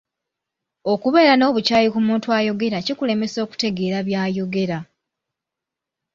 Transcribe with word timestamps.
Okubeera 0.91 1.33
n'obukyayi 1.37 1.87
ku 1.93 1.99
muntu 2.07 2.27
ayogera 2.37 2.77
kikulemesa 2.85 3.37
okutegeera 3.45 3.99
by'ayogera. 4.07 4.79